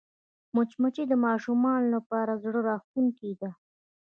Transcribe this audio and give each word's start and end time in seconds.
مچمچۍ 0.55 1.05
د 1.09 1.13
ماشومانو 1.25 1.87
لپاره 1.95 2.39
زړهراښکونکې 2.43 3.31
ده 3.41 3.49